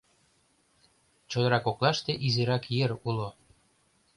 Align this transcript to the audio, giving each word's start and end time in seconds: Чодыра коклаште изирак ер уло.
Чодыра 1.29 1.59
коклаште 1.65 2.13
изирак 2.25 2.63
ер 2.83 2.91
уло. 3.07 3.29